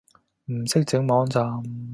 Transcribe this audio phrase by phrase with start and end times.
[0.45, 1.61] 唔識整網站